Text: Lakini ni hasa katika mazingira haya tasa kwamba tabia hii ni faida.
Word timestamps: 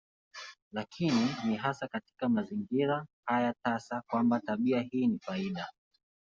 Lakini 0.71 1.27
ni 1.45 1.55
hasa 1.55 1.87
katika 1.87 2.29
mazingira 2.29 3.05
haya 3.25 3.53
tasa 3.65 4.01
kwamba 4.07 4.39
tabia 4.39 4.81
hii 4.81 5.07
ni 5.07 5.19
faida. 5.19 5.69